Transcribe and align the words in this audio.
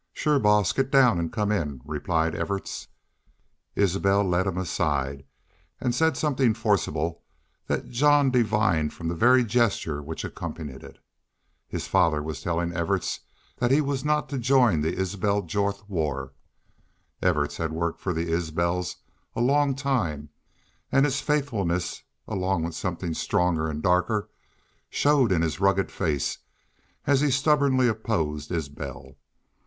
"Shore, 0.13 0.39
boss, 0.39 0.73
git 0.73 0.89
down 0.89 1.19
an' 1.19 1.29
come 1.29 1.51
in," 1.51 1.79
replied 1.85 2.33
Evarts. 2.33 2.87
Isbel 3.75 4.23
led 4.23 4.47
him 4.47 4.57
aside, 4.57 5.23
and 5.79 5.93
said 5.93 6.17
something 6.17 6.55
forcible 6.55 7.21
that 7.67 7.87
Jean 7.87 8.31
divined 8.31 8.93
from 8.95 9.09
the 9.09 9.15
very 9.15 9.43
gesture 9.45 10.01
which 10.01 10.25
accompanied 10.25 10.81
it. 10.83 10.97
His 11.67 11.85
father 11.85 12.23
was 12.23 12.41
telling 12.41 12.71
Evarts 12.73 13.19
that 13.57 13.69
he 13.69 13.79
was 13.79 14.03
not 14.03 14.27
to 14.29 14.39
join 14.39 14.73
in 14.73 14.81
the 14.81 14.97
Isbel 14.99 15.43
Jorth 15.43 15.87
war. 15.87 16.33
Evarts 17.21 17.57
had 17.57 17.71
worked 17.71 18.01
for 18.01 18.11
the 18.11 18.27
Isbels 18.31 18.95
a 19.35 19.39
long 19.41 19.75
time, 19.75 20.29
and 20.91 21.05
his 21.05 21.21
faithfulness, 21.21 22.01
along 22.27 22.63
with 22.63 22.73
something 22.73 23.13
stronger 23.13 23.69
and 23.69 23.83
darker, 23.83 24.31
showed 24.89 25.31
in 25.31 25.43
his 25.43 25.59
rugged 25.59 25.91
face 25.91 26.39
as 27.05 27.21
he 27.21 27.29
stubbornly 27.29 27.87
opposed 27.87 28.51
Isbel. 28.51 29.15